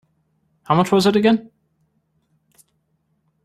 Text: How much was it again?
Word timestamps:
How 0.63 0.73
much 0.73 0.91
was 0.91 1.05
it 1.05 1.15
again? 1.15 1.51